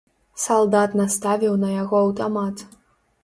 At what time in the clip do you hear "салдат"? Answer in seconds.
0.43-0.95